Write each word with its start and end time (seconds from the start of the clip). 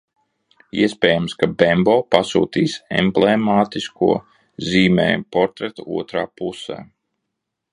Iespējams, 0.85 1.33
ka 1.41 1.49
Bembo 1.59 1.93
pasūtījis 2.15 2.77
emblēmisko 3.01 4.09
zīmējumu 4.71 5.29
portreta 5.37 5.87
otrā 5.99 6.25
pusē. 6.41 6.81